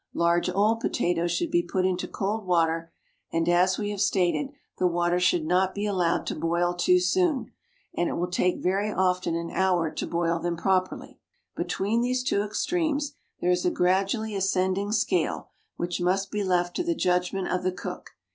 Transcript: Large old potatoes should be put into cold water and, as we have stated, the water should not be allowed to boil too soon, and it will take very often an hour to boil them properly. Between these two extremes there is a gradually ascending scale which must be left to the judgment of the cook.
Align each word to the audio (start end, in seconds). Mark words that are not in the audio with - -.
Large 0.15 0.49
old 0.49 0.79
potatoes 0.79 1.31
should 1.31 1.51
be 1.51 1.61
put 1.61 1.85
into 1.85 2.07
cold 2.07 2.47
water 2.47 2.91
and, 3.31 3.47
as 3.47 3.77
we 3.77 3.91
have 3.91 4.01
stated, 4.01 4.49
the 4.79 4.87
water 4.87 5.19
should 5.19 5.45
not 5.45 5.75
be 5.75 5.85
allowed 5.85 6.25
to 6.25 6.35
boil 6.35 6.73
too 6.73 6.99
soon, 6.99 7.51
and 7.95 8.09
it 8.09 8.13
will 8.13 8.31
take 8.31 8.63
very 8.63 8.91
often 8.91 9.35
an 9.35 9.51
hour 9.51 9.91
to 9.91 10.07
boil 10.07 10.39
them 10.39 10.57
properly. 10.57 11.19
Between 11.55 12.01
these 12.01 12.23
two 12.23 12.41
extremes 12.41 13.13
there 13.41 13.51
is 13.51 13.63
a 13.63 13.69
gradually 13.69 14.33
ascending 14.33 14.91
scale 14.91 15.51
which 15.75 16.01
must 16.01 16.31
be 16.31 16.43
left 16.43 16.75
to 16.77 16.83
the 16.83 16.95
judgment 16.95 17.47
of 17.49 17.61
the 17.61 17.71
cook. 17.71 18.09